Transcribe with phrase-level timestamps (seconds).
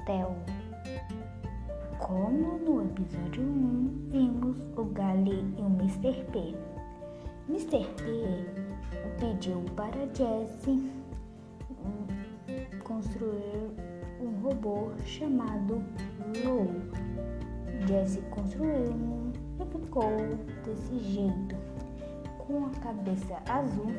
[0.00, 0.34] hotel.
[1.98, 6.24] Como no episódio 1 vimos o Gali e o Mr.
[6.32, 6.54] P.
[7.48, 7.84] Mr.
[7.96, 8.10] P
[9.18, 10.90] pediu para Jesse
[12.82, 13.70] construir
[14.20, 15.82] um robô chamado
[16.44, 16.68] Lou.
[17.86, 20.16] Jesse construiu um e ficou
[20.64, 21.56] desse jeito,
[22.38, 23.92] com a cabeça azul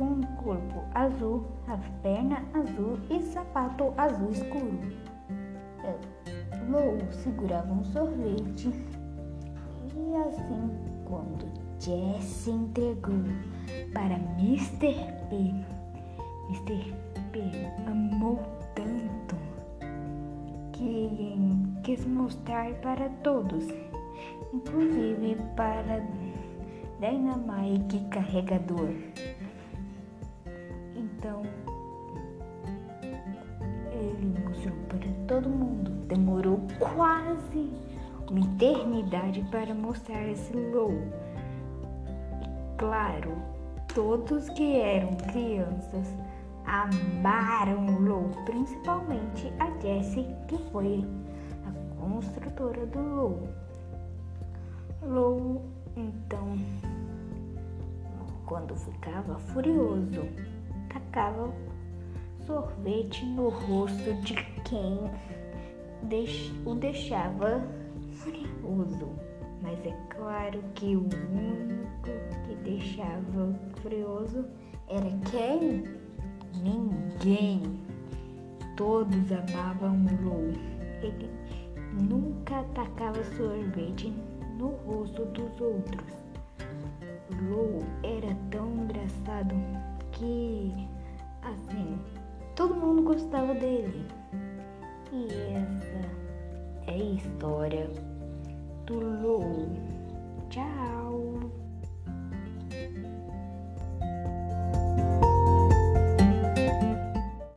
[0.00, 4.80] com o corpo azul, a perna azul e sapato azul escuro.
[6.70, 8.72] Lou segurava um sorvete
[9.94, 10.70] e assim,
[11.04, 11.46] quando
[11.78, 13.24] Jess entregou
[13.92, 14.94] para Mr.
[15.28, 15.54] P,
[16.48, 16.94] Mr.
[17.30, 17.42] P
[17.86, 18.40] amou
[18.74, 19.36] tanto
[20.72, 21.10] que
[21.82, 23.66] quis mostrar para todos,
[24.54, 26.02] inclusive para
[27.00, 28.94] Dynamite carregador.
[31.20, 31.42] Então,
[33.92, 35.90] ele mostrou para todo mundo.
[36.06, 37.70] Demorou quase
[38.30, 40.92] uma eternidade para mostrar esse low.
[42.40, 43.36] E claro,
[43.94, 46.08] todos que eram crianças
[46.64, 51.04] amaram o Low, principalmente a Jessie, que foi
[51.66, 53.48] a construtora do Low.
[55.02, 55.62] Low,
[55.94, 56.58] então,
[58.46, 60.22] quando ficava furioso,
[60.92, 61.52] tacava
[62.46, 64.98] sorvete no rosto de quem
[66.66, 67.62] o deixava
[68.12, 69.08] furioso.
[69.62, 72.10] Mas é claro que o único
[72.46, 74.44] que deixava furioso
[74.88, 75.84] era quem?
[76.62, 77.62] Ninguém.
[78.76, 80.48] Todos amavam Lou.
[81.02, 81.30] Ele
[82.08, 84.12] nunca atacava sorvete
[84.58, 86.04] no rosto dos outros.
[87.48, 87.82] Lou
[93.00, 94.06] mundo gostava dele.
[95.12, 96.06] E essa
[96.86, 97.90] é a história
[98.86, 99.68] do Lou.
[100.50, 100.89] Tchau!